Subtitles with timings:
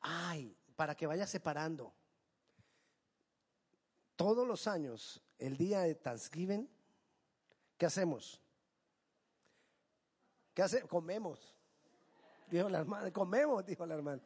[0.00, 1.92] Ay, para que vaya separando.
[4.16, 6.68] Todos los años, el día de Thanksgiving,
[7.76, 8.40] ¿qué hacemos?
[10.54, 10.88] ¿Qué hacemos?
[10.88, 11.54] Comemos.
[12.50, 14.22] Dijo la hermana, comemos, dijo la hermana.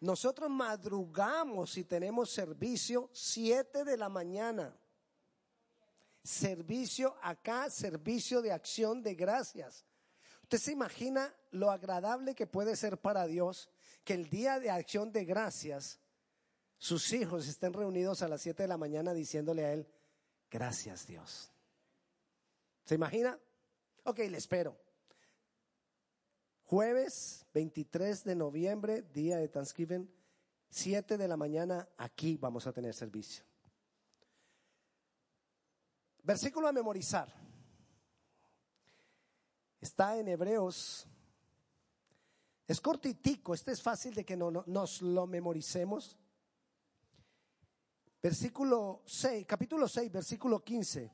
[0.00, 4.76] Nosotros madrugamos y tenemos servicio siete de la mañana.
[6.22, 9.86] Servicio acá, servicio de acción de gracias.
[10.42, 13.70] ¿Usted se imagina lo agradable que puede ser para Dios
[14.06, 15.98] que el día de acción de gracias
[16.78, 19.88] sus hijos estén reunidos a las 7 de la mañana diciéndole a Él,
[20.48, 21.50] gracias Dios?
[22.84, 23.36] ¿Se imagina?
[24.04, 24.78] Ok, le espero.
[26.62, 30.08] Jueves 23 de noviembre, día de Thanksgiving,
[30.70, 33.44] 7 de la mañana, aquí vamos a tener servicio.
[36.22, 37.32] Versículo a memorizar.
[39.80, 41.08] Está en Hebreos.
[42.66, 46.16] Es cortitico, este es fácil de que no, nos lo memoricemos.
[48.20, 51.12] Versículo 6, capítulo 6, versículo 15.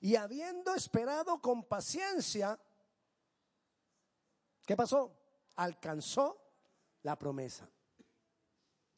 [0.00, 2.58] Y habiendo esperado con paciencia,
[4.64, 5.14] ¿qué pasó?
[5.56, 6.40] Alcanzó
[7.02, 7.68] la promesa.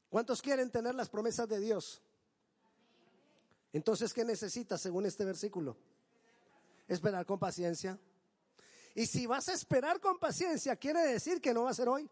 [0.08, 2.00] ¿Cuántos quieren tener las promesas de Dios?
[3.72, 5.76] Entonces, ¿qué necesitas según este versículo?
[6.86, 7.98] Esperar con paciencia.
[8.94, 12.08] Y si vas a esperar con paciencia, quiere decir que no va a ser hoy.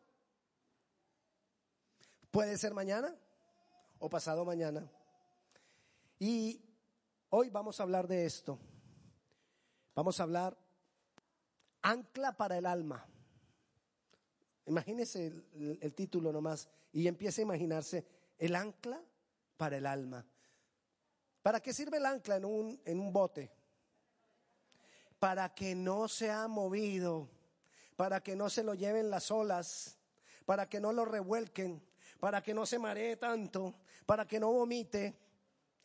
[2.31, 3.15] Puede ser mañana
[4.01, 4.91] o pasado mañana.
[6.19, 6.61] Y
[7.31, 8.59] hoy vamos a hablar de esto.
[9.95, 10.59] Vamos a hablar
[11.83, 13.07] ancla para el alma.
[14.67, 15.33] Imagínese
[15.81, 18.05] el, título nomás y empiece a imaginarse
[18.39, 19.01] el ancla
[19.57, 20.25] para el alma.
[21.43, 23.51] ¿Para qué sirve el ancla en un, en un bote?
[25.23, 27.31] Para que no se ha movido,
[27.95, 29.97] para que no se lo lleven las olas,
[30.45, 31.81] para que no lo revuelquen,
[32.19, 35.17] para que no se maree tanto, para que no vomite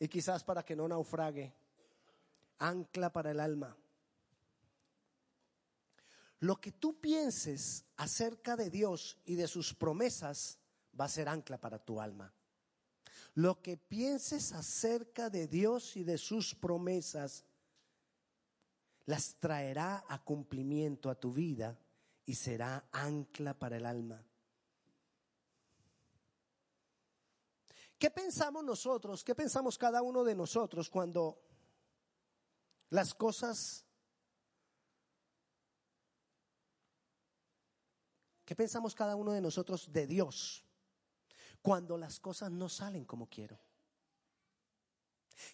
[0.00, 1.54] y quizás para que no naufrague.
[2.58, 3.76] Ancla para el alma.
[6.40, 10.58] Lo que tú pienses acerca de Dios y de sus promesas
[11.00, 12.34] va a ser ancla para tu alma.
[13.34, 17.44] Lo que pienses acerca de Dios y de sus promesas
[19.08, 21.78] las traerá a cumplimiento a tu vida
[22.26, 24.22] y será ancla para el alma.
[27.98, 29.24] ¿Qué pensamos nosotros?
[29.24, 31.42] ¿Qué pensamos cada uno de nosotros cuando
[32.90, 33.84] las cosas...
[38.44, 40.64] ¿Qué pensamos cada uno de nosotros de Dios?
[41.62, 43.58] cuando las cosas no salen como quiero?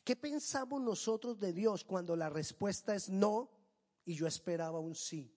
[0.05, 3.51] ¿Qué pensamos nosotros de Dios cuando la respuesta es no
[4.05, 5.35] y yo esperaba un sí?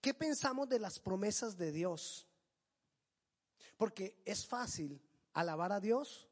[0.00, 2.28] ¿Qué pensamos de las promesas de Dios?
[3.76, 5.00] Porque es fácil
[5.32, 6.28] alabar a Dios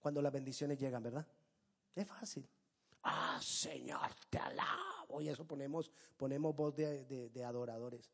[0.00, 1.26] cuando las bendiciones llegan, ¿verdad?
[1.94, 2.48] Es fácil.
[3.02, 5.20] Ah, Señor, te alabo.
[5.20, 8.10] Y eso ponemos, ponemos voz de, de adoradores.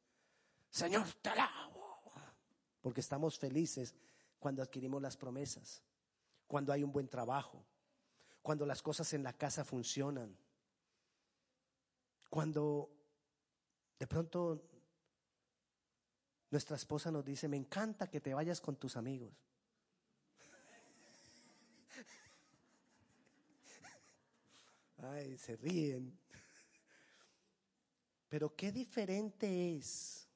[0.70, 1.84] Señor, te alabo
[2.84, 3.94] porque estamos felices
[4.38, 5.82] cuando adquirimos las promesas,
[6.46, 7.64] cuando hay un buen trabajo,
[8.42, 10.36] cuando las cosas en la casa funcionan,
[12.28, 12.90] cuando
[13.98, 14.62] de pronto
[16.50, 19.32] nuestra esposa nos dice, me encanta que te vayas con tus amigos.
[24.98, 26.18] Ay, se ríen.
[28.28, 30.28] Pero qué diferente es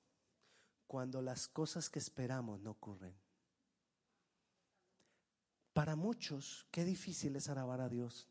[0.87, 3.15] cuando las cosas que esperamos no ocurren.
[5.79, 8.27] Para muchos, qué difícil es alabar a Dios.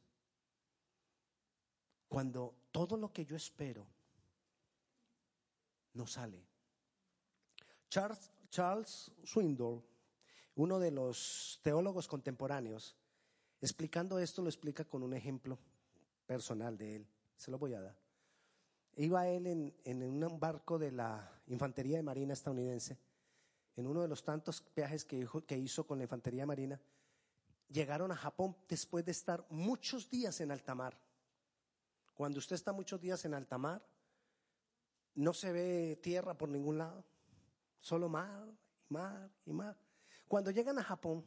[2.09, 3.87] Cuando todo lo que yo espero
[5.93, 6.45] no sale.
[7.89, 9.81] Charles, Charles Swindoll,
[10.55, 12.97] uno de los teólogos contemporáneos,
[13.61, 15.57] explicando esto lo explica con un ejemplo
[16.25, 17.07] personal de él.
[17.37, 17.97] Se lo voy a dar.
[18.97, 22.99] Iba él en, un barco de la Infantería de Marina estadounidense,
[23.77, 26.77] en uno de los tantos viajes que, que hizo con la Infantería Marina.
[27.69, 30.97] Llegaron a Japón después de estar muchos días en alta mar.
[32.13, 33.85] Cuando usted está muchos días en alta mar,
[35.15, 37.03] no se ve tierra por ningún lado,
[37.79, 38.47] solo mar
[38.89, 39.77] y mar y mar.
[40.27, 41.25] Cuando llegan a Japón,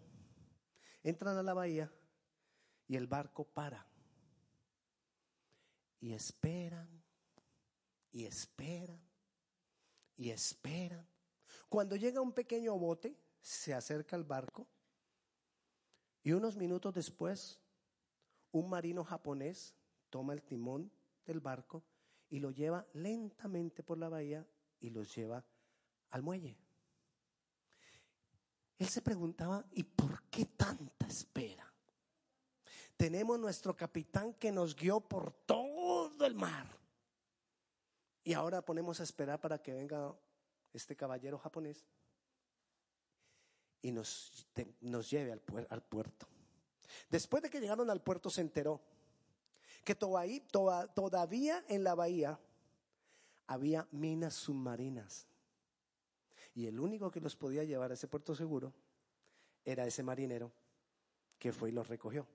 [1.03, 1.93] entran a la bahía
[2.87, 3.87] y el barco para
[6.01, 6.89] y esperan
[8.11, 9.01] y esperan
[10.17, 11.07] y esperan.
[11.69, 14.67] Cuando llega un pequeño bote, se acerca al barco
[16.23, 17.61] y unos minutos después
[18.53, 19.75] un marino japonés
[20.11, 20.91] toma el timón
[21.25, 21.83] del barco
[22.29, 24.47] y lo lleva lentamente por la bahía
[24.81, 25.45] y los lleva
[26.11, 26.57] al muelle.
[28.79, 31.71] él se preguntaba, ¿y por qué tanta espera?
[32.97, 36.67] Tenemos nuestro capitán que nos guió por todo el mar.
[38.25, 40.15] Y ahora ponemos a esperar para que venga
[40.73, 41.85] este caballero japonés
[43.83, 44.47] y nos,
[44.81, 46.27] nos lleve al, al, puerto.
[47.09, 48.81] Después de que llegaron al puerto se enteró
[49.85, 52.39] que todavía en la bahía
[53.47, 55.27] había minas submarinas.
[56.55, 58.73] Y el único que los podía llevar a ese puerto seguro
[59.65, 60.53] era ese marinero
[61.39, 62.27] que fue y los recogió.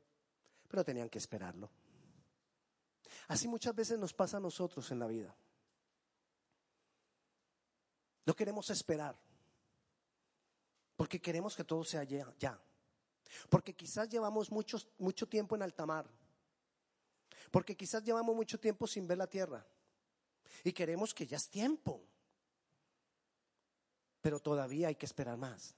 [0.68, 1.70] Pero tenían que esperarlo.
[3.28, 5.36] Así muchas veces nos pasa a nosotros en la vida.
[8.26, 9.16] No queremos esperar.
[11.06, 12.60] Porque queremos que todo sea ya.
[13.48, 16.10] Porque quizás llevamos mucho, mucho tiempo en alta mar.
[17.52, 19.64] Porque quizás llevamos mucho tiempo sin ver la tierra.
[20.64, 22.02] Y queremos que ya es tiempo.
[24.20, 25.76] Pero todavía hay que esperar más.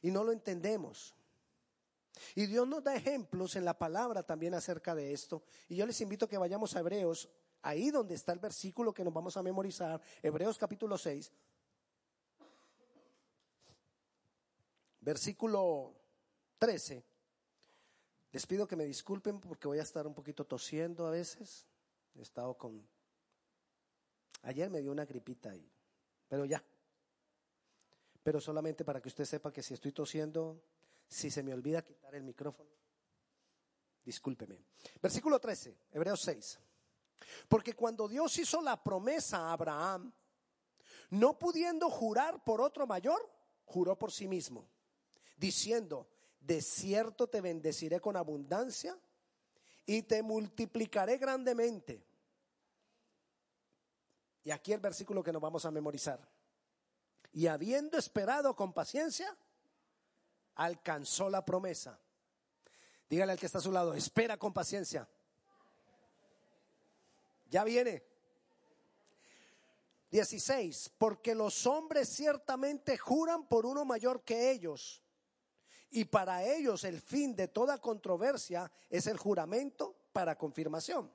[0.00, 1.14] Y no lo entendemos.
[2.34, 5.44] Y Dios nos da ejemplos en la palabra también acerca de esto.
[5.68, 7.28] Y yo les invito a que vayamos a Hebreos,
[7.60, 11.30] ahí donde está el versículo que nos vamos a memorizar, Hebreos capítulo 6,
[15.04, 15.94] versículo
[16.58, 17.04] 13.
[18.32, 21.66] Les pido que me disculpen porque voy a estar un poquito tosiendo a veces.
[22.16, 22.84] He estado con...
[24.42, 25.70] Ayer me dio una gripita ahí,
[26.28, 26.62] pero ya.
[28.22, 30.62] Pero solamente para que usted sepa que si estoy tosiendo,
[31.06, 32.70] si se me olvida quitar el micrófono,
[34.04, 34.58] discúlpeme.
[35.00, 36.58] Versículo 13, Hebreos 6.
[37.48, 40.12] Porque cuando Dios hizo la promesa a Abraham,
[41.10, 43.30] no pudiendo jurar por otro mayor,
[43.64, 44.68] juró por sí mismo
[45.36, 46.08] diciendo,
[46.40, 48.98] de cierto te bendeciré con abundancia
[49.86, 52.04] y te multiplicaré grandemente.
[54.44, 56.20] Y aquí el versículo que nos vamos a memorizar.
[57.32, 59.36] Y habiendo esperado con paciencia,
[60.56, 61.98] alcanzó la promesa.
[63.08, 65.08] Dígale al que está a su lado, espera con paciencia.
[67.48, 68.04] Ya viene.
[70.10, 70.92] 16.
[70.98, 75.03] Porque los hombres ciertamente juran por uno mayor que ellos
[75.94, 81.08] y para ellos el fin de toda controversia es el juramento para confirmación.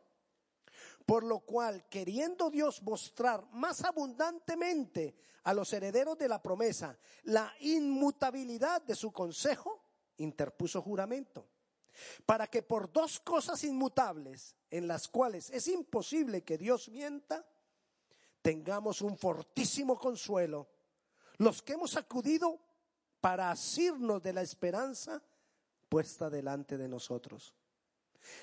[1.06, 7.54] Por lo cual, queriendo Dios mostrar más abundantemente a los herederos de la promesa la
[7.60, 9.84] inmutabilidad de su consejo,
[10.16, 11.46] interpuso juramento.
[12.26, 17.46] Para que por dos cosas inmutables, en las cuales es imposible que Dios mienta,
[18.42, 20.70] tengamos un fortísimo consuelo,
[21.36, 22.62] los que hemos acudido
[23.22, 25.22] para asirnos de la esperanza
[25.90, 27.54] puesta delante de nosotros,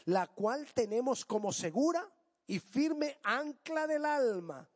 [0.04, 2.10] la cual tenemos como segura
[2.46, 4.68] y firme ancla del alma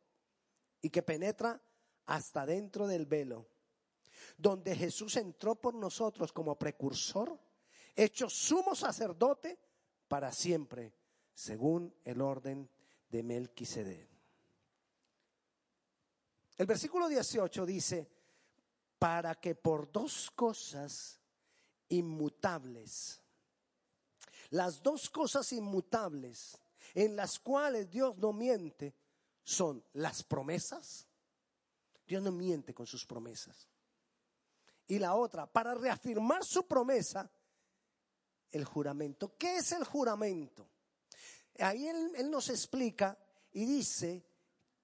[0.81, 1.61] y que penetra
[2.05, 3.47] hasta dentro del velo,
[4.37, 7.39] donde Jesús entró por nosotros como precursor,
[7.95, 9.59] hecho sumo sacerdote
[10.07, 10.93] para siempre,
[11.33, 12.69] según el orden
[13.09, 14.09] de Melquisedec.
[16.57, 18.09] El versículo 18 dice,
[19.01, 21.19] para que por dos cosas
[21.89, 23.19] inmutables,
[24.51, 26.55] las dos cosas inmutables
[26.93, 28.93] en las cuales Dios no miente
[29.43, 31.07] son las promesas.
[32.05, 33.67] Dios no miente con sus promesas.
[34.85, 37.27] Y la otra, para reafirmar su promesa,
[38.51, 39.35] el juramento.
[39.35, 40.69] ¿Qué es el juramento?
[41.57, 43.17] Ahí él, nos explica
[43.53, 44.23] y dice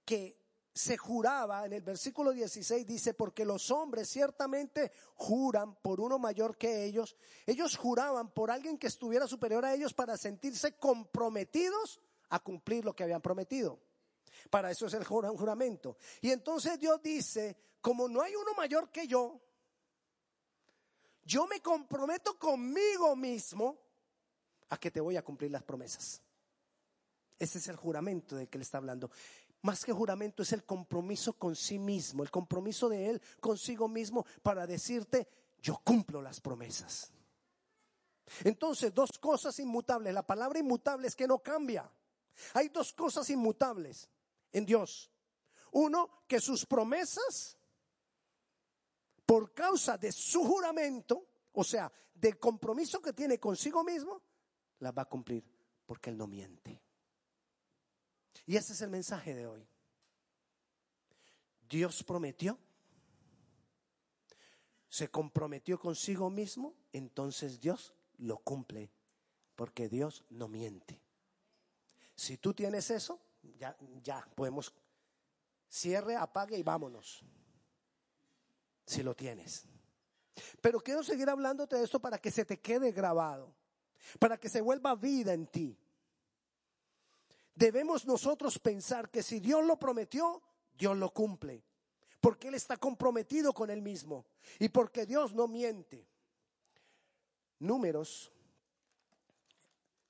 [0.03, 0.47] que
[0.77, 6.55] se juraba, en el versículo 16 dice, porque los hombres ciertamente juran por uno mayor
[6.55, 7.17] que ellos.
[7.46, 12.96] Ellos juraban por alguien que estuviera superior a ellos para sentirse comprometidos a cumplir lo
[12.96, 13.79] que habían prometido.
[14.50, 15.98] Para eso es el juramento.
[16.22, 19.41] Y entonces Dios dice, como no hay uno mayor que yo,
[21.25, 23.77] yo me comprometo conmigo mismo
[24.69, 26.22] a que te voy a cumplir las promesas.
[27.39, 29.12] Ese es el juramento de que él está hablando
[29.67, 34.25] más que juramento, es el compromiso con sí mismo, el compromiso de Él consigo mismo
[34.41, 35.27] para decirte,
[35.62, 37.12] yo cumplo las promesas.
[38.45, 40.13] Entonces, dos cosas inmutables.
[40.13, 41.91] La palabra inmutable es que no cambia.
[42.53, 44.09] Hay dos cosas inmutables
[44.53, 45.12] en Dios.
[45.74, 47.57] Uno, que sus promesas,
[49.25, 54.21] por causa de su juramento, o sea, del compromiso que tiene consigo mismo,
[54.79, 55.43] las va a cumplir,
[55.86, 56.87] porque Él no miente.
[58.46, 59.67] Y ese es el mensaje de hoy.
[61.70, 62.58] Dios prometió,
[64.89, 68.89] se comprometió consigo mismo, entonces Dios lo cumple,
[69.56, 71.01] porque Dios no miente.
[72.15, 73.20] Si tú tienes eso,
[73.60, 74.74] ya, ya podemos,
[75.67, 77.24] cierre, apague y vámonos.
[78.86, 79.65] Si lo tienes.
[80.62, 83.53] Pero quiero seguir hablándote de esto para que se te quede grabado,
[84.20, 85.77] para que se vuelva vida en ti.
[87.57, 90.43] Debemos nosotros pensar que si Dios lo prometió,
[90.77, 91.63] Dios lo cumple,
[92.21, 94.27] porque Él está comprometido con Él mismo
[94.59, 96.07] y porque Dios no miente.
[97.57, 98.31] Números,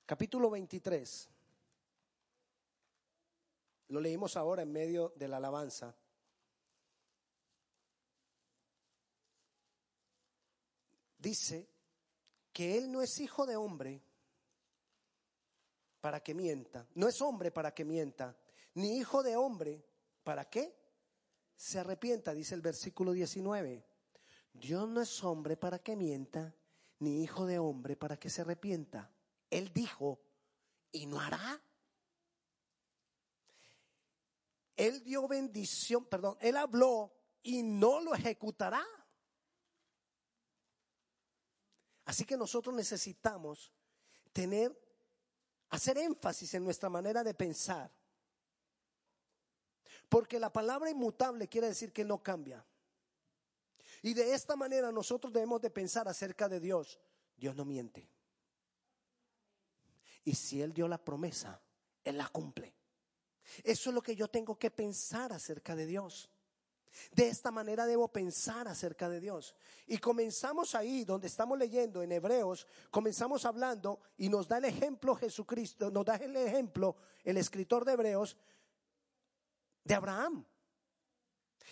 [0.04, 1.30] capítulo 23.
[3.88, 5.96] Lo leímos ahora en medio de la alabanza.
[11.16, 11.66] Dice
[12.52, 14.02] que Él no es hijo de hombre
[16.08, 18.34] para que mienta, no es hombre para que mienta,
[18.72, 19.84] ni hijo de hombre
[20.24, 20.74] para que
[21.54, 23.84] se arrepienta, dice el versículo 19.
[24.54, 26.56] Dios no es hombre para que mienta,
[27.00, 29.12] ni hijo de hombre para que se arrepienta.
[29.50, 30.18] Él dijo,
[30.92, 31.60] y no hará.
[34.76, 37.12] Él dio bendición, perdón, él habló
[37.42, 38.82] y no lo ejecutará.
[42.06, 43.74] Así que nosotros necesitamos
[44.32, 44.87] tener,
[45.70, 47.90] hacer énfasis en nuestra manera de pensar.
[50.08, 52.64] Porque la palabra inmutable quiere decir que no cambia.
[54.02, 56.98] Y de esta manera nosotros debemos de pensar acerca de Dios.
[57.36, 58.08] Dios no miente.
[60.24, 61.60] Y si Él dio la promesa,
[62.04, 62.74] Él la cumple.
[63.62, 66.30] Eso es lo que yo tengo que pensar acerca de Dios.
[67.12, 69.54] De esta manera debo pensar acerca de Dios.
[69.86, 75.14] Y comenzamos ahí donde estamos leyendo en Hebreos, comenzamos hablando y nos da el ejemplo
[75.14, 78.36] Jesucristo, nos da el ejemplo el escritor de Hebreos
[79.84, 80.44] de Abraham.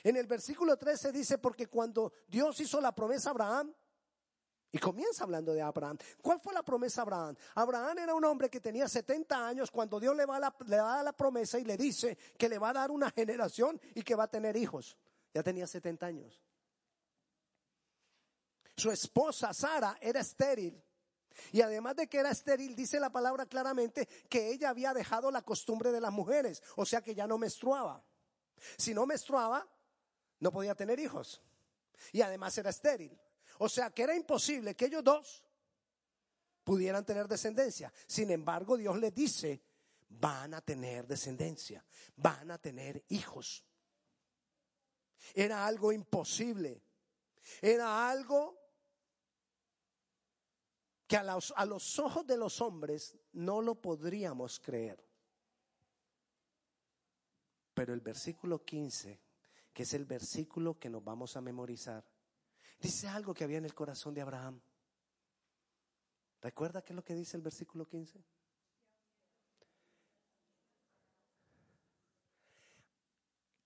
[0.02, 3.74] En el versículo 13 dice, porque cuando Dios hizo la promesa a Abraham,
[4.72, 5.96] y comienza hablando de Abraham.
[6.20, 7.36] ¿Cuál fue la promesa a Abraham?
[7.54, 11.12] Abraham era un hombre que tenía 70 años cuando Dios le, va le da la
[11.12, 14.28] promesa y le dice que le va a dar una generación y que va a
[14.28, 14.96] tener hijos.
[15.36, 16.40] Ya tenía 70 años.
[18.74, 20.82] Su esposa Sara era estéril.
[21.52, 25.42] Y además de que era estéril, dice la palabra claramente que ella había dejado la
[25.42, 28.02] costumbre de las mujeres, o sea que ya no menstruaba.
[28.78, 29.68] Si no menstruaba,
[30.40, 31.42] no podía tener hijos.
[32.12, 33.20] Y además era estéril.
[33.58, 35.44] O sea que era imposible que ellos dos
[36.64, 37.92] pudieran tener descendencia.
[38.06, 39.62] Sin embargo, Dios les dice,
[40.08, 41.84] van a tener descendencia,
[42.16, 43.66] van a tener hijos.
[45.34, 46.82] Era algo imposible.
[47.60, 48.58] Era algo
[51.06, 55.04] que a los, a los ojos de los hombres no lo podríamos creer.
[57.74, 59.20] Pero el versículo 15,
[59.72, 62.04] que es el versículo que nos vamos a memorizar,
[62.78, 64.60] Dice algo que había en el corazón de Abraham.
[66.42, 68.22] ¿Recuerda qué es lo que dice el versículo 15?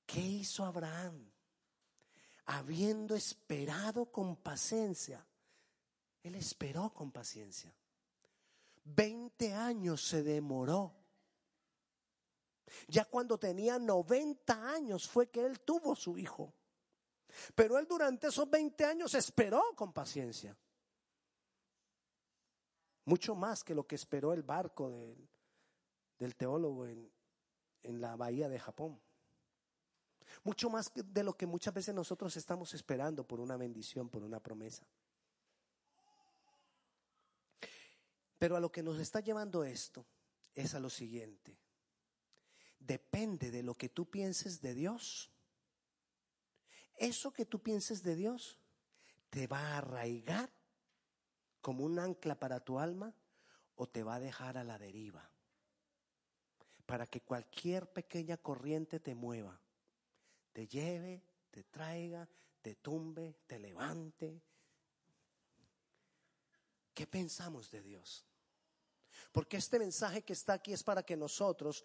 [0.06, 1.29] ¿Qué hizo Abraham?
[2.52, 5.25] Habiendo esperado con paciencia.
[6.25, 7.73] Él esperó con paciencia.
[8.83, 10.92] Veinte años se demoró.
[12.88, 16.52] Ya cuando tenía 90 años fue que él tuvo su hijo.
[17.54, 20.57] Pero él durante esos 20 años esperó con paciencia.
[23.04, 24.90] Mucho más que lo que esperó el barco
[26.19, 27.12] del, teólogo en,
[27.85, 29.00] en la bahía de Japón.
[30.44, 34.40] Mucho más de lo que muchas veces nosotros estamos esperando por una bendición, por una
[34.40, 34.84] promesa.
[38.38, 40.06] Pero a lo que nos está llevando esto
[40.54, 41.58] es a lo siguiente.
[42.78, 45.30] Depende de lo que tú pienses de Dios
[47.00, 48.58] eso que tú pienses de Dios
[49.30, 50.52] te va a arraigar
[51.62, 53.14] como un ancla para tu alma
[53.75, 55.30] o te va a dejar a la deriva.
[56.84, 59.58] Para que cualquier pequeña corriente te mueva,
[60.60, 62.28] te lleve, te traiga,
[62.60, 64.42] te tumbe, te levante.
[66.92, 68.26] ¿Qué pensamos de Dios?
[69.32, 71.82] Porque este mensaje que está aquí es para que nosotros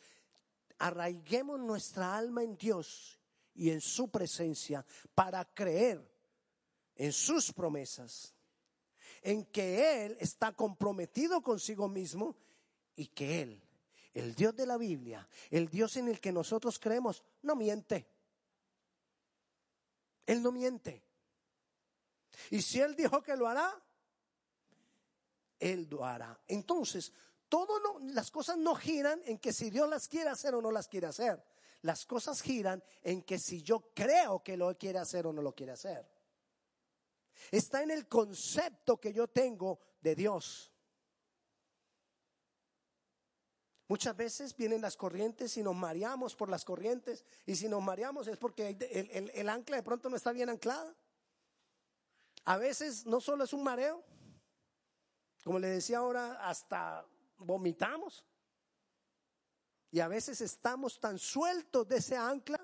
[0.78, 3.18] arraiguemos nuestra alma en Dios
[3.54, 6.06] y en su presencia para creer
[6.98, 8.36] en sus promesas,
[9.22, 12.36] en que Él está comprometido consigo mismo
[12.98, 13.64] y que Él,
[14.14, 18.15] el Dios de la Biblia, el Dios en el que nosotros creemos, no miente.
[20.26, 21.04] Él no miente.
[22.50, 23.74] Y si Él dijo que lo hará,
[25.60, 26.40] Él lo hará.
[26.48, 27.14] Entonces,
[27.50, 30.88] todo las cosas no giran en que si Dios las quiere hacer o no las
[30.88, 31.44] quiere hacer.
[31.82, 35.54] Las cosas giran en que si yo creo que lo quiere hacer o no lo
[35.54, 36.10] quiere hacer.
[37.52, 40.72] Está en el concepto que yo tengo de Dios.
[43.88, 48.28] Muchas veces vienen las corrientes y nos mareamos por las corrientes y si nos mareamos
[48.28, 50.96] es porque el, ancla de pronto no está bien anclada.
[52.46, 54.04] A veces no solo es un mareo,
[55.44, 57.06] como le decía ahora, hasta
[57.38, 58.26] vomitamos.
[59.92, 62.60] Y a veces estamos tan sueltos de ese ancla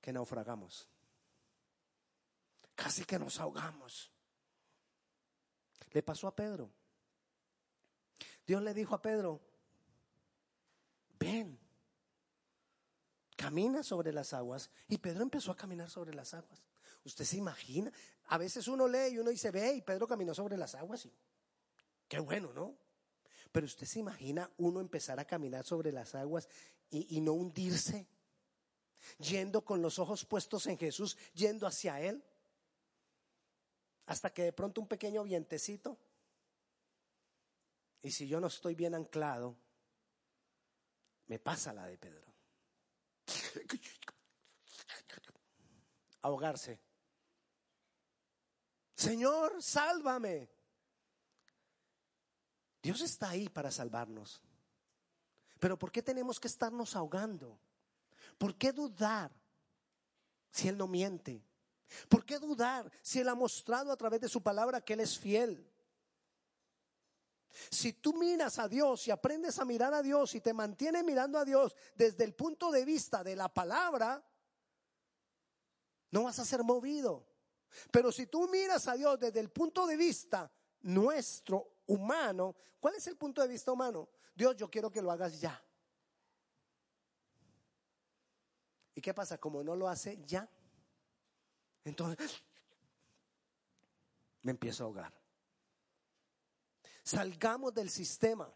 [0.00, 0.88] que naufragamos.
[2.74, 4.10] Casi que nos ahogamos.
[5.92, 6.70] Le pasó a Pedro.
[8.44, 9.40] Dios le dijo a Pedro,
[11.22, 11.58] ven,
[13.36, 14.70] camina sobre las aguas.
[14.88, 16.64] Y Pedro empezó a caminar sobre las aguas.
[17.04, 17.92] Usted se imagina,
[18.26, 21.06] a veces uno lee y uno dice, ve, y Pedro caminó sobre las aguas.
[21.06, 21.12] Y,
[22.08, 22.76] qué bueno, ¿no?
[23.50, 26.48] Pero usted se imagina uno empezar a caminar sobre las aguas
[26.90, 28.06] y, y no hundirse,
[29.18, 32.22] yendo con los ojos puestos en Jesús, yendo hacia Él,
[34.06, 35.98] hasta que de pronto un pequeño vientecito,
[38.02, 39.56] y si yo no estoy bien anclado,
[41.26, 42.32] me pasa la de Pedro.
[46.22, 46.80] Ahogarse.
[48.94, 50.48] Señor, sálvame.
[52.82, 54.42] Dios está ahí para salvarnos.
[55.58, 57.58] Pero ¿por qué tenemos que estarnos ahogando?
[58.38, 59.30] ¿Por qué dudar
[60.50, 61.44] si Él no miente?
[62.08, 65.18] ¿Por qué dudar si Él ha mostrado a través de su palabra que Él es
[65.18, 65.71] fiel?
[67.70, 71.38] Si tú miras a Dios y aprendes a mirar a Dios y te mantienes mirando
[71.38, 74.24] a Dios desde el punto de vista de la palabra,
[76.10, 77.26] no vas a ser movido.
[77.90, 80.50] Pero si tú miras a Dios desde el punto de vista
[80.82, 84.08] nuestro, humano, ¿cuál es el punto de vista humano?
[84.34, 85.62] Dios, yo quiero que lo hagas ya.
[88.94, 89.38] ¿Y qué pasa?
[89.38, 90.48] Como no lo hace ya,
[91.84, 92.42] entonces
[94.42, 95.21] me empiezo a ahogar.
[97.02, 98.52] Salgamos del sistema.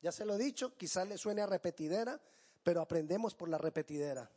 [0.00, 2.20] Ya se lo he dicho, quizás le suene a repetidera,
[2.62, 4.30] pero aprendemos por la repetidera.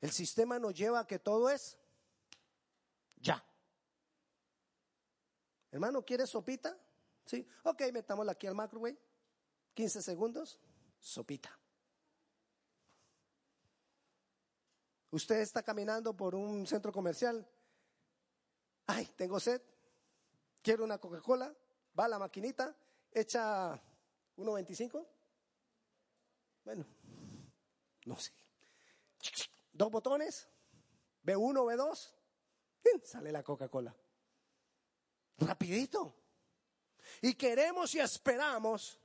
[0.00, 1.78] El sistema nos lleva a que todo es
[3.16, 3.42] ya.
[5.70, 6.76] Hermano, ¿quiere sopita?
[7.24, 7.46] Sí.
[7.62, 8.98] Ok, metámosla aquí al microwave.
[9.74, 10.60] 15 segundos.
[10.98, 11.58] Sopita.
[15.10, 17.48] Usted está caminando por un centro comercial.
[18.86, 19.62] Ay, tengo sed.
[20.60, 21.54] Quiero una Coca-Cola
[21.98, 22.74] va la maquinita,
[23.12, 23.80] echa
[24.36, 25.06] 1.25.
[26.64, 26.86] Bueno,
[28.06, 28.32] no sé.
[29.72, 30.48] Dos botones,
[31.24, 32.12] B1, B2,
[33.04, 33.94] sale la Coca-Cola.
[35.38, 36.14] Rapidito.
[37.22, 38.98] Y queremos y esperamos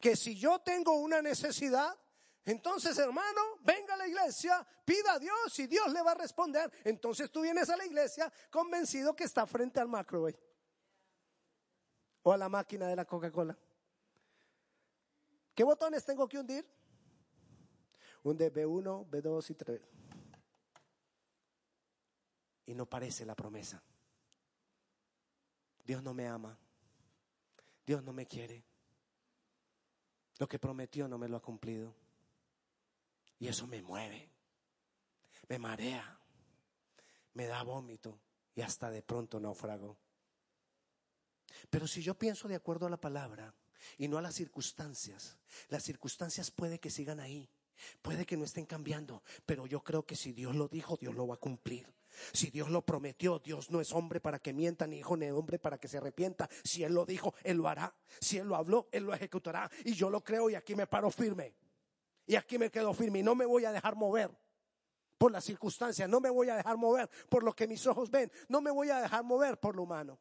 [0.00, 1.96] que si yo tengo una necesidad,
[2.44, 6.72] entonces hermano, venga a la iglesia, pida a Dios y Dios le va a responder.
[6.84, 10.38] Entonces tú vienes a la iglesia convencido que está frente al microwave
[12.26, 13.56] o a la máquina de la Coca-Cola.
[15.54, 16.66] ¿Qué botones tengo que hundir?
[18.24, 19.80] Un de B1, B2 y 3.
[22.66, 23.80] Y no parece la promesa.
[25.84, 26.58] Dios no me ama.
[27.86, 28.64] Dios no me quiere.
[30.40, 31.94] Lo que prometió no me lo ha cumplido.
[33.38, 34.28] Y eso me mueve,
[35.48, 36.18] me marea,
[37.34, 38.18] me da vómito
[38.56, 39.96] y hasta de pronto naufrago.
[41.70, 43.54] Pero si yo pienso de acuerdo a la palabra
[43.98, 47.48] y no a las circunstancias, las circunstancias puede que sigan ahí,
[48.02, 51.26] puede que no estén cambiando, pero yo creo que si Dios lo dijo, Dios lo
[51.26, 51.92] va a cumplir.
[52.32, 55.58] Si Dios lo prometió, Dios no es hombre para que mienta, ni hijo ni hombre
[55.58, 56.48] para que se arrepienta.
[56.64, 57.94] Si Él lo dijo, Él lo hará.
[58.20, 59.70] Si Él lo habló, Él lo ejecutará.
[59.84, 61.54] Y yo lo creo y aquí me paro firme.
[62.26, 64.30] Y aquí me quedo firme y no me voy a dejar mover
[65.18, 68.30] por las circunstancias, no me voy a dejar mover por lo que mis ojos ven,
[68.48, 70.18] no me voy a dejar mover por lo humano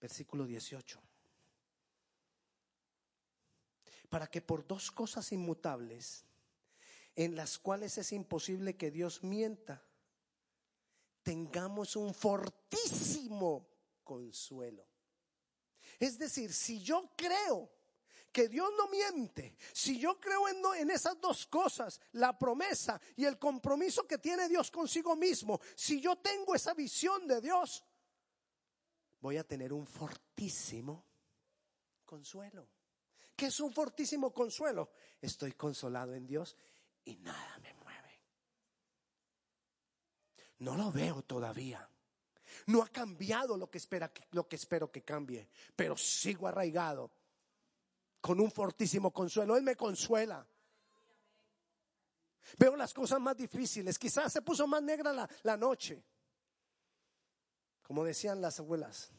[0.00, 1.00] versículo 18.
[4.08, 6.24] Para que por dos cosas inmutables,
[7.14, 9.82] en las cuales es imposible que Dios mienta,
[11.22, 13.68] tengamos un fortísimo
[14.04, 14.86] consuelo.
[15.98, 17.70] Es decir, si yo creo
[18.32, 23.24] que Dios no miente, si yo creo en, en, esas dos cosas, la promesa y
[23.24, 27.84] el compromiso que tiene Dios consigo mismo, si yo tengo esa visión de Dios,
[29.20, 31.04] voy a tener un fortísimo
[32.04, 32.68] consuelo.
[33.36, 34.90] ¿Qué es un fortísimo consuelo?
[35.20, 36.56] Estoy consolado en Dios
[37.04, 38.20] y nada me mueve.
[40.58, 41.88] No lo veo todavía.
[42.66, 47.12] No ha cambiado lo que, espera, lo que espero que cambie, pero sigo arraigado
[48.20, 49.56] con un fortísimo consuelo.
[49.56, 50.46] Él me consuela.
[52.58, 53.98] Veo las cosas más difíciles.
[53.98, 56.02] Quizás se puso más negra la, la noche.
[57.88, 59.10] Como decían las abuelas,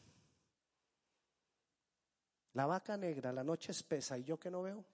[2.54, 4.84] la vaca negra, la noche espesa y yo que no veo.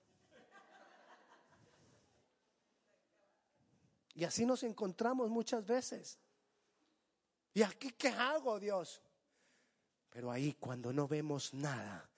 [4.15, 6.19] Y así nos encontramos muchas veces.
[7.53, 9.03] ¿Y aquí qué hago, Dios?
[10.09, 12.09] Pero ahí cuando no vemos nada,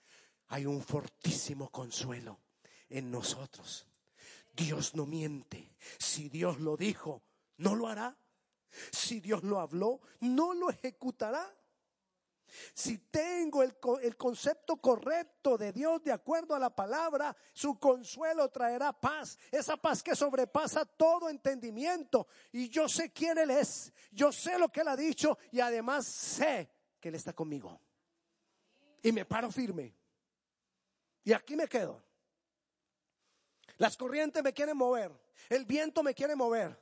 [0.46, 2.38] hay un fortísimo consuelo
[2.88, 3.84] en nosotros.
[4.54, 5.72] Dios no miente.
[5.98, 7.20] Si Dios lo dijo,
[7.56, 8.16] no lo hará.
[8.92, 11.54] Si Dios lo habló, no lo ejecutará.
[12.74, 13.76] Si tengo el,
[14.16, 20.02] concepto correcto de Dios de acuerdo a la palabra, su consuelo traerá paz, esa paz
[20.02, 22.26] que sobrepasa todo entendimiento.
[22.52, 26.06] Y yo sé quién Él es, yo sé lo que Él ha dicho y además
[26.06, 27.80] sé que Él está conmigo.
[29.02, 29.94] Y me paro firme.
[31.24, 32.02] Y aquí me quedo.
[33.76, 35.12] Las corrientes me quieren mover,
[35.48, 36.76] el viento me quiere mover,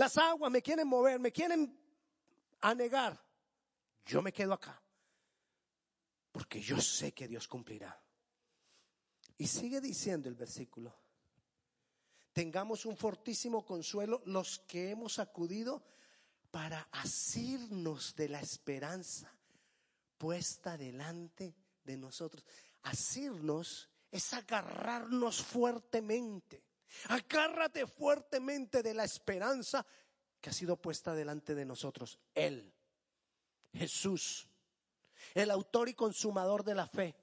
[0.00, 1.78] las aguas me quieren mover, me quieren
[2.60, 3.20] anegar
[4.10, 4.82] yo me quedo acá.
[6.32, 7.96] Porque yo sé que Dios cumplirá.
[9.38, 10.94] Y sigue diciendo el versículo.
[12.32, 15.84] Tengamos un fortísimo consuelo los que hemos acudido
[16.50, 19.32] para asirnos de la esperanza
[20.18, 22.44] puesta delante de nosotros.
[22.82, 26.64] Asirnos es agarrarnos fuertemente.
[27.08, 29.86] Agárrate fuertemente de la esperanza
[30.40, 32.18] que ha sido puesta delante de nosotros.
[32.34, 32.74] Él.
[33.72, 34.48] Jesús,
[35.34, 37.16] el autor y consumador de la fe.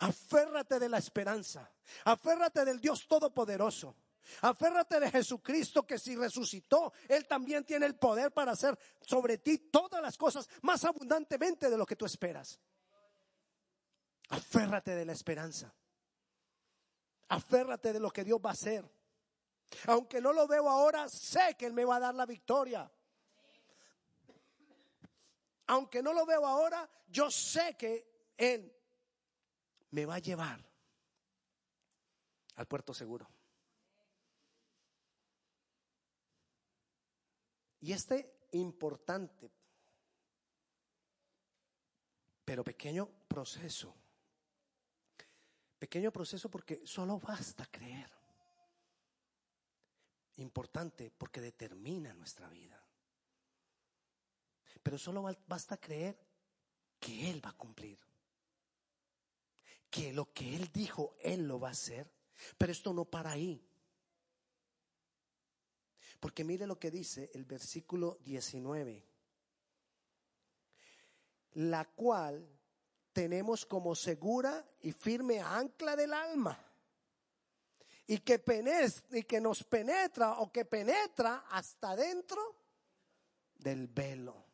[0.00, 1.70] Aférrate de la esperanza,
[2.04, 3.96] aférrate del Dios Todopoderoso.
[4.42, 9.58] Aférrate de Jesucristo que si resucitó, Él también tiene el poder para hacer sobre ti
[9.70, 12.58] todas las cosas más abundantemente de lo que tú esperas.
[14.30, 15.72] Aférrate de la esperanza.
[17.28, 18.84] Aférrate de lo que Dios va a hacer.
[19.86, 22.90] Aunque no lo veo ahora, sé que Él me va a dar la victoria
[25.66, 28.72] aunque no lo veo ahora, yo sé que Él
[29.90, 30.64] me va a llevar
[32.56, 33.28] al puerto seguro.
[37.80, 39.50] Y este importante,
[42.44, 43.94] pero pequeño proceso,
[45.78, 48.15] pequeño proceso porque solo basta creer.
[50.36, 52.82] Importante porque determina nuestra vida.
[54.82, 56.18] Pero solo basta creer
[57.00, 57.98] que Él va a cumplir.
[59.90, 62.10] Que lo que Él dijo, Él lo va a hacer.
[62.58, 63.66] Pero esto no para ahí.
[66.20, 69.04] Porque mire lo que dice el versículo 19.
[71.52, 72.46] La cual
[73.12, 76.65] tenemos como segura y firme ancla del alma.
[78.08, 78.42] Y que,
[79.10, 82.56] y que nos penetra o que penetra hasta dentro
[83.58, 84.46] del velo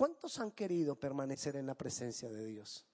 [0.00, 2.86] ¿Cuántos han querido permanecer en la presencia de Dios?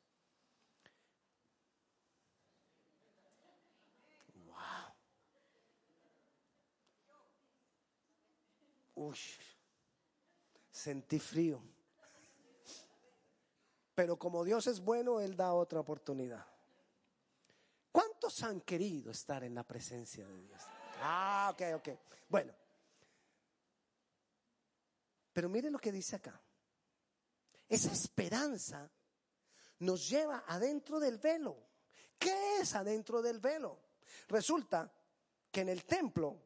[4.45, 4.57] Wow.
[8.97, 9.19] Uy,
[10.69, 11.63] sentí frío.
[13.95, 16.45] Pero como Dios es bueno, Él da otra oportunidad.
[18.27, 20.61] ¿Cuántos han querido estar en la presencia de Dios?
[21.01, 21.89] Ah, ok, ok.
[22.29, 22.53] Bueno.
[25.33, 26.43] Pero mire lo que dice acá.
[27.69, 28.91] Esa esperanza
[29.79, 31.57] nos lleva adentro del velo.
[32.19, 33.79] ¿Qué es adentro del velo?
[34.27, 34.93] Resulta
[35.53, 36.43] que en el templo,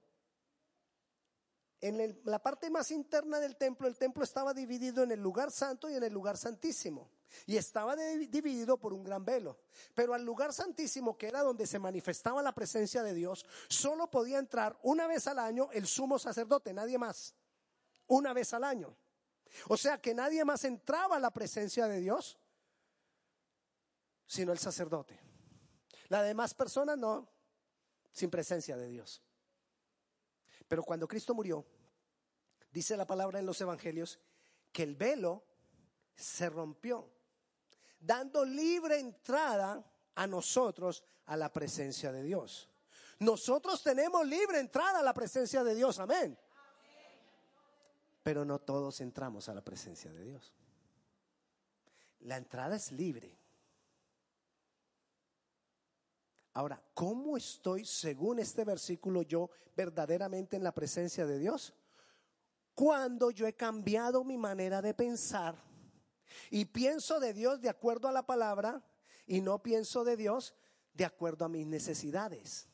[1.80, 5.88] en la parte más interna del templo, el templo estaba dividido en el lugar santo
[5.88, 7.10] y en el lugar santísimo.
[7.46, 9.58] Y estaba dividido por un gran velo.
[9.94, 14.38] Pero al lugar santísimo, que era donde se manifestaba la presencia de Dios, solo podía
[14.38, 17.34] entrar una vez al año el sumo sacerdote, nadie más.
[18.06, 18.96] Una vez al año.
[19.68, 22.38] O sea que nadie más entraba a la presencia de Dios
[24.30, 25.18] sino el sacerdote.
[26.06, 27.28] La demás personas no,
[28.12, 29.20] sin presencia de Dios.
[30.68, 31.66] Pero cuando Cristo murió,
[32.70, 34.20] dice la palabra en los evangelios,
[34.70, 35.42] que el velo
[36.14, 37.10] se rompió,
[38.00, 39.84] dando libre entrada
[40.14, 42.68] a nosotros a la presencia de Dios.
[43.20, 46.36] Nosotros tenemos libre entrada a la presencia de Dios, amén
[48.22, 50.52] pero no todos entramos a la presencia de Dios.
[52.20, 53.36] La entrada es libre.
[56.52, 61.72] Ahora, ¿cómo estoy, según este versículo, yo verdaderamente en la presencia de Dios?
[62.74, 65.56] Cuando yo he cambiado mi manera de pensar
[66.50, 68.82] y pienso de Dios de acuerdo a la palabra
[69.26, 70.54] y no pienso de Dios
[70.94, 72.70] de acuerdo a mis necesidades.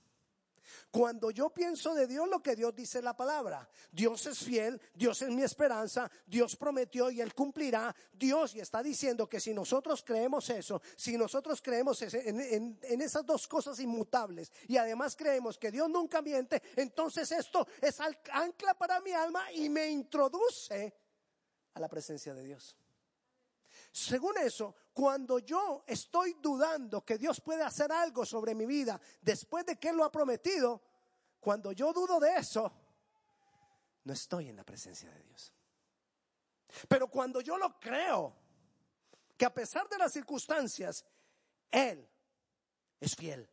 [0.90, 4.80] Cuando yo pienso de Dios, lo que Dios dice en la palabra, Dios es fiel,
[4.94, 7.94] Dios es mi esperanza, Dios prometió y Él cumplirá.
[8.12, 13.24] Dios y está diciendo que si nosotros creemos eso, si nosotros creemos en, en esas
[13.24, 19.00] dos cosas inmutables y además creemos que Dios nunca miente, entonces esto es ancla para
[19.00, 20.94] mi alma y me introduce
[21.74, 22.74] a la presencia de Dios.
[23.96, 29.64] Según eso, cuando yo estoy dudando que Dios puede hacer algo sobre mi vida después
[29.64, 30.82] de que Él lo ha prometido,
[31.40, 32.70] cuando yo dudo de eso,
[34.04, 35.50] no estoy en la presencia de Dios.
[36.86, 38.36] Pero cuando yo lo creo,
[39.34, 41.02] que a pesar de las circunstancias,
[41.70, 42.06] Él
[43.00, 43.48] es fiel.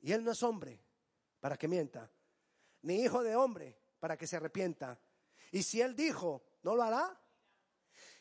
[0.00, 0.82] Y Él no es hombre
[1.38, 2.10] para que mienta,
[2.82, 4.98] ni hijo de hombre para que se arrepienta.
[5.52, 7.16] Y si Él dijo, ¿no lo hará?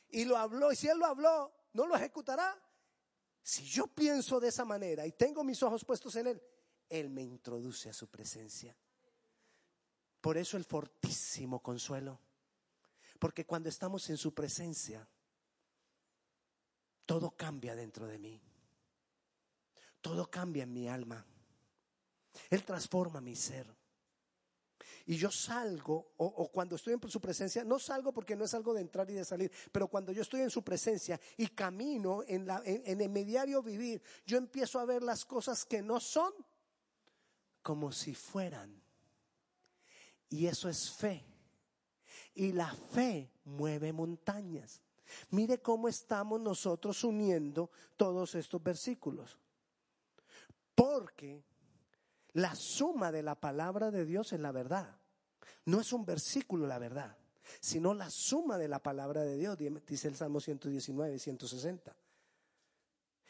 [0.10, 2.58] Y lo habló, y si Él lo habló, ¿no lo ejecutará?
[3.42, 6.42] Si yo pienso de esa manera y tengo mis ojos puestos en Él,
[6.90, 8.76] Él me introduce a su presencia.
[10.22, 12.20] Por eso el fortísimo consuelo.
[13.20, 15.08] Porque cuando estamos en su presencia,
[17.06, 18.42] todo cambia dentro de mí.
[20.02, 21.26] Todo cambia en mi alma.
[22.50, 23.74] Él transforma mi ser.
[25.06, 28.74] Y yo salgo, o, cuando estoy en su presencia, no salgo porque no es algo
[28.74, 32.48] de entrar y de salir, pero cuando yo estoy en su presencia y camino en,
[33.02, 36.34] el mediario vivir, yo empiezo a ver las cosas que no son
[37.62, 38.82] como si fueran.
[40.30, 41.26] Y eso es fe.
[42.34, 44.82] Y la fe mueve montañas.
[45.32, 49.38] Mire cómo estamos nosotros uniendo todos estos versículos.
[50.76, 51.44] Porque
[52.38, 54.96] la suma de la palabra de Dios es la verdad.
[55.66, 57.18] No es un versículo la verdad,
[57.60, 61.96] sino la suma de la palabra de Dios, dice el Salmo 119 y 160.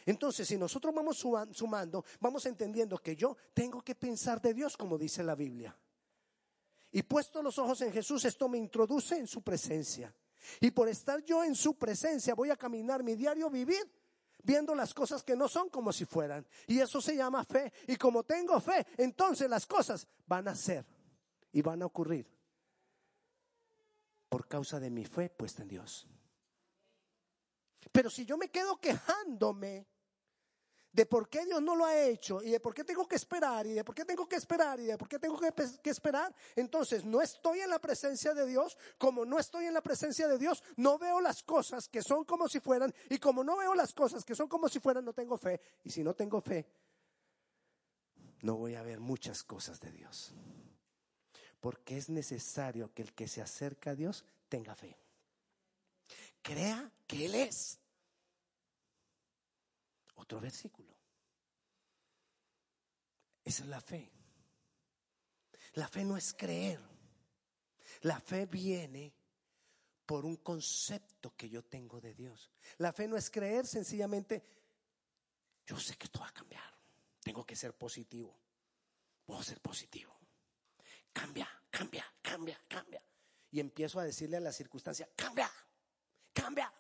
[0.06, 4.98] Entonces, si nosotros vamos sumando, vamos entendiendo que yo tengo que pensar de Dios como
[4.98, 5.74] dice la Biblia.
[6.92, 10.14] Y puesto los ojos en Jesús, esto me introduce en su presencia.
[10.60, 13.90] Y por estar yo en su presencia, voy a caminar mi diario vivir
[14.44, 16.46] viendo las cosas que no son como si fueran.
[16.68, 17.72] Y eso se llama fe.
[17.88, 20.86] Y como tengo fe, entonces las cosas van a ser
[21.52, 22.28] y van a ocurrir
[24.30, 26.08] por causa de mi fe puesta en Dios.
[27.92, 29.88] Pero si yo me quedo quejándome
[30.98, 33.68] de por qué Dios no lo ha hecho y de por qué tengo que esperar
[33.68, 37.06] y de por qué tengo que esperar y de por qué tengo que, esperar, entonces
[37.06, 38.76] no estoy en la presencia de Dios.
[38.98, 42.50] Como no estoy en la presencia de Dios, no veo las cosas que son como
[42.50, 45.38] si fueran y como no veo las cosas que son como si fueran, no tengo
[45.38, 45.62] fe.
[45.84, 46.66] Y si no tengo fe,
[48.42, 50.34] no voy a ver muchas cosas de Dios.
[51.60, 54.98] Porque es necesario que el que se acerca a Dios tenga fe.
[56.42, 57.78] Crea que Él es
[60.18, 60.96] otro versículo.
[63.44, 64.12] Esa es la fe.
[65.74, 66.80] La fe no es creer.
[68.02, 69.14] La fe viene
[70.06, 72.52] por un concepto que yo tengo de Dios.
[72.78, 74.44] La fe no es creer sencillamente,
[75.66, 76.64] yo sé que esto va a cambiar.
[77.22, 78.38] Tengo que ser positivo.
[79.26, 80.18] Puedo ser positivo.
[81.12, 83.04] Cambia, cambia, cambia, cambia.
[83.52, 85.52] Y empiezo a decirle a la circunstancia, cambia,
[86.34, 86.72] cambia.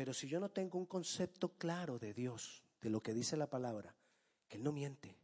[0.00, 3.50] Pero si yo no tengo un concepto claro de Dios, de lo que dice la
[3.50, 3.94] palabra,
[4.48, 5.18] que Él no miente,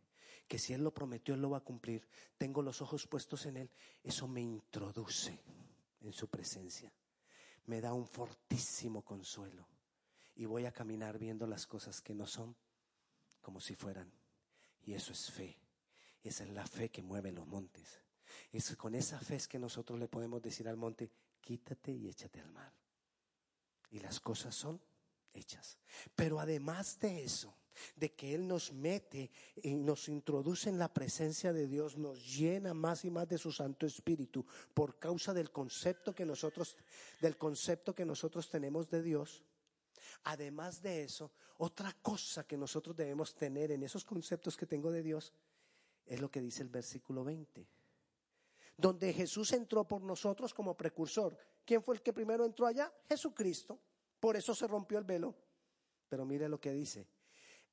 [0.46, 3.56] que si Él lo prometió, Él lo va a cumplir, tengo los ojos puestos en
[3.56, 3.70] Él,
[4.02, 5.42] eso me introduce
[6.02, 6.92] en su presencia,
[7.64, 9.66] me da un fortísimo consuelo
[10.34, 12.54] y voy a caminar viendo las cosas que no son
[13.40, 14.12] como si fueran.
[14.82, 15.58] Y eso es fe,
[16.22, 18.02] esa es la fe que mueve los montes.
[18.52, 21.10] Es con esa fe que nosotros le podemos decir al monte,
[21.40, 22.74] quítate y échate al mar
[23.90, 24.80] y las cosas son
[25.32, 25.78] hechas.
[26.14, 27.56] Pero además de eso,
[27.94, 29.30] de que Él nos mete
[29.62, 33.52] y nos introduce en la presencia de Dios, nos llena más y más de su
[33.52, 36.76] Santo Espíritu por causa del concepto que nosotros,
[37.20, 39.44] del concepto que nosotros tenemos de Dios.
[40.24, 45.02] Además de eso, otra cosa que nosotros debemos tener en esos conceptos que tengo de
[45.02, 45.32] Dios
[46.06, 47.75] es lo que dice el versículo 20
[48.76, 51.36] donde Jesús entró por nosotros como precursor.
[51.64, 52.92] ¿Quién fue el que primero entró allá?
[53.08, 53.78] Jesucristo.
[54.20, 55.34] Por eso se rompió el velo.
[56.08, 57.08] Pero mire lo que dice.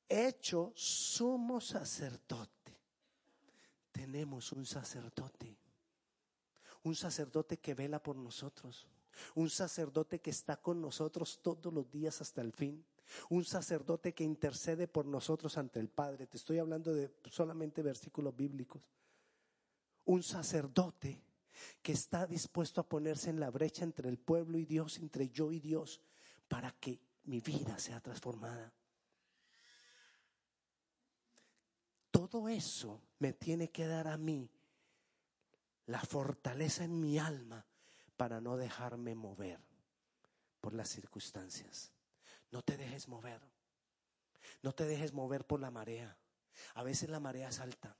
[0.08, 2.80] Hecho sumo sacerdote.
[3.92, 5.56] Tenemos un sacerdote.
[6.82, 8.88] Un sacerdote que vela por nosotros.
[9.34, 12.84] Un sacerdote que está con nosotros todos los días hasta el fin.
[13.28, 16.26] Un sacerdote que intercede por nosotros ante el Padre.
[16.26, 18.82] Te estoy hablando de solamente versículos bíblicos
[20.04, 21.22] un sacerdote
[21.82, 25.52] que está dispuesto a ponerse en la brecha entre el pueblo y Dios, entre yo
[25.52, 26.00] y Dios,
[26.48, 28.72] para que mi vida sea transformada.
[32.10, 34.50] Todo eso me tiene que dar a mí
[35.86, 37.66] la fortaleza en mi alma
[38.16, 39.60] para no dejarme mover
[40.60, 41.92] por las circunstancias.
[42.50, 43.40] No te dejes mover.
[44.62, 46.16] No te dejes mover por la marea.
[46.74, 47.96] A veces la marea es alta.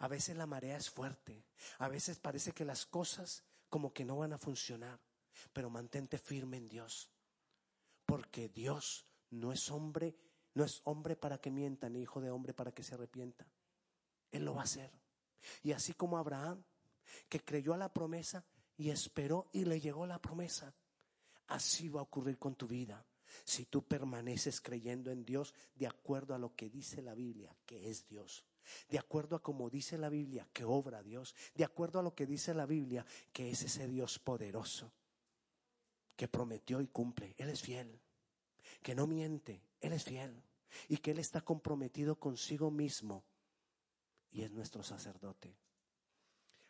[0.00, 1.44] A veces la marea es fuerte.
[1.78, 5.00] A veces parece que las cosas como que no van a funcionar,
[5.52, 7.10] pero mantente firme en Dios,
[8.04, 10.16] porque Dios no es hombre,
[10.54, 13.46] no es hombre para que mienta, ni hijo de hombre para que se arrepienta.
[14.32, 14.90] Él lo va a hacer.
[15.62, 16.64] Y así como Abraham,
[17.28, 18.44] que creyó a la promesa
[18.76, 20.74] y esperó y le llegó la promesa,
[21.46, 23.06] así va a ocurrir con tu vida.
[23.44, 27.88] Si tú permaneces creyendo en Dios de acuerdo a lo que dice la Biblia, que
[27.88, 28.44] es Dios
[28.88, 32.26] de acuerdo a como dice la Biblia que obra Dios, de acuerdo a lo que
[32.26, 34.92] dice la Biblia que es ese Dios poderoso,
[36.16, 37.34] que prometió y cumple.
[37.38, 38.00] Él es fiel,
[38.82, 40.42] que no miente, Él es fiel
[40.88, 43.24] y que Él está comprometido consigo mismo
[44.30, 45.56] y es nuestro sacerdote.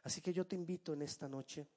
[0.02, 1.68] Así que yo te invito en esta noche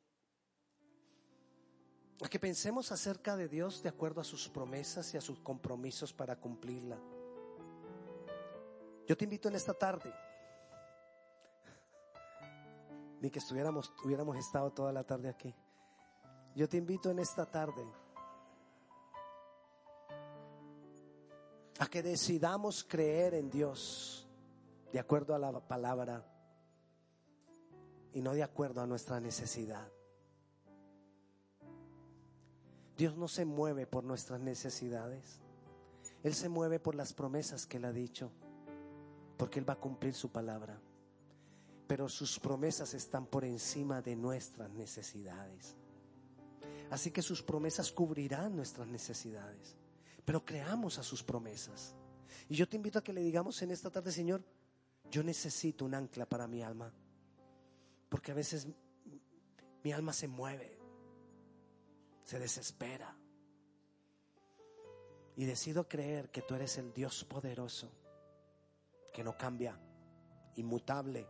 [2.22, 6.14] a que pensemos acerca de Dios de acuerdo a sus promesas y a sus compromisos
[6.14, 7.02] para cumplirla.
[9.06, 10.14] Yo te invito en esta tarde,
[13.20, 15.54] ni que estuviéramos, hubiéramos estado toda la tarde aquí.
[16.56, 17.84] Yo te invito en esta tarde
[21.80, 24.30] a que decidamos creer en Dios
[24.94, 26.26] de acuerdo a la palabra
[28.14, 29.92] y no de acuerdo a nuestra necesidad.
[32.96, 35.42] Dios no se mueve por nuestras necesidades.
[36.22, 38.32] Él se mueve por las promesas que Él ha dicho
[39.44, 40.80] porque Él va a cumplir su palabra.
[41.86, 45.76] Pero sus promesas están por encima de nuestras necesidades.
[46.90, 49.76] Así que sus promesas cubrirán nuestras necesidades.
[50.24, 51.94] Pero creamos a sus promesas.
[52.48, 54.46] Y yo te invito a que le digamos en esta tarde, Señor,
[55.12, 56.94] yo necesito un ancla para mi alma.
[58.08, 58.66] Porque a veces
[59.84, 60.80] mi alma se mueve,
[62.24, 63.14] se desespera.
[65.36, 67.92] Y decido creer que tú eres el Dios poderoso
[69.14, 69.80] que no cambia,
[70.56, 71.28] inmutable,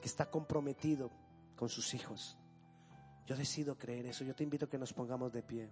[0.00, 1.10] que está comprometido
[1.56, 2.38] con sus hijos.
[3.26, 4.24] Yo decido creer eso.
[4.24, 5.68] Yo te invito a que nos pongamos de pie.